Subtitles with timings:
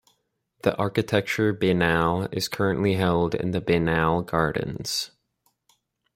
[0.63, 5.11] The Architecture Biennale is currently held in the Biennale Gardens.